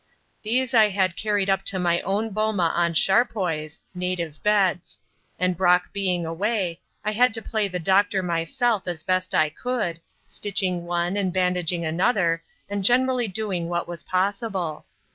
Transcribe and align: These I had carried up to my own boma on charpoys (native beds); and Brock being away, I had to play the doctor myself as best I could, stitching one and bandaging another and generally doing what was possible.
These 0.41 0.73
I 0.73 0.89
had 0.89 1.15
carried 1.15 1.47
up 1.47 1.61
to 1.65 1.77
my 1.77 2.01
own 2.01 2.31
boma 2.31 2.73
on 2.75 2.95
charpoys 2.95 3.81
(native 3.93 4.41
beds); 4.41 4.97
and 5.37 5.55
Brock 5.55 5.93
being 5.93 6.25
away, 6.25 6.79
I 7.05 7.11
had 7.11 7.35
to 7.35 7.41
play 7.43 7.67
the 7.67 7.77
doctor 7.77 8.23
myself 8.23 8.87
as 8.87 9.03
best 9.03 9.35
I 9.35 9.49
could, 9.49 9.99
stitching 10.25 10.85
one 10.87 11.15
and 11.15 11.31
bandaging 11.31 11.85
another 11.85 12.41
and 12.67 12.83
generally 12.83 13.27
doing 13.27 13.69
what 13.69 13.87
was 13.87 14.01
possible. 14.01 14.87